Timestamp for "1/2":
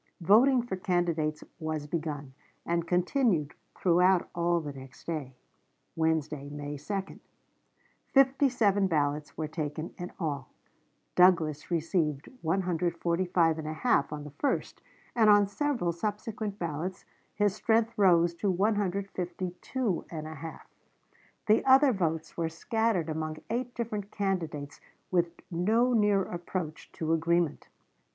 13.57-14.11, 20.09-20.59